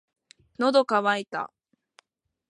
[0.57, 1.51] 喉乾いた